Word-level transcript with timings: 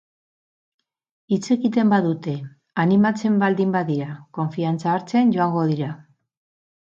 Hitz 1.33 1.43
egiten 1.55 1.91
badute, 1.91 2.31
animatzen 2.83 3.37
baldin 3.43 3.75
badira, 3.77 4.09
konfidantza 4.39 4.91
hartzen 4.95 5.35
joango 5.37 5.67
dira. 5.73 5.91